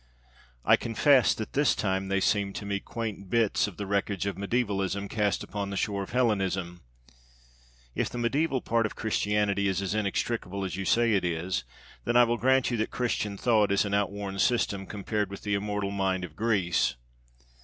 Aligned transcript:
I 0.65 0.77
confess 0.77 1.35
that 1.35 1.53
this 1.53 1.75
time 1.75 2.07
they 2.07 2.19
seemed 2.21 2.55
to 2.55 2.65
me 2.65 2.79
quaint 2.79 3.29
bits 3.29 3.67
of 3.67 3.77
the 3.77 3.85
wreckage 3.85 4.25
of 4.25 4.35
mediævalism 4.35 5.07
cast 5.11 5.43
upon 5.43 5.69
the 5.69 5.77
shore 5.77 6.01
of 6.01 6.09
Hellenism. 6.09 6.81
If 7.93 8.09
the 8.09 8.17
mediæval 8.17 8.65
part 8.65 8.87
of 8.87 8.95
Christianity 8.95 9.67
is 9.67 9.79
as 9.79 9.93
inextricable 9.93 10.63
as 10.65 10.75
you 10.75 10.85
say 10.85 11.13
it 11.13 11.23
is, 11.23 11.65
then 12.03 12.17
I 12.17 12.23
will 12.23 12.37
grant 12.37 12.71
you 12.71 12.77
that 12.77 12.89
'Christian 12.89 13.37
thought' 13.37 13.71
is 13.71 13.85
an 13.85 13.93
outworn 13.93 14.39
system 14.39 14.87
compared 14.87 15.29
with 15.29 15.43
the 15.43 15.53
immortal 15.53 15.91
mind 15.91 16.23
of 16.23 16.35
Greece. 16.35 16.95